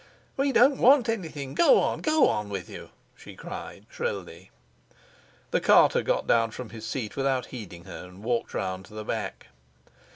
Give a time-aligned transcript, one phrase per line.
[0.35, 4.49] "We don't want anything: go on, go on with you!" she cried shrilly.
[5.51, 9.05] The carter got down from his seat without heeding her, and walked round to the
[9.05, 9.49] back.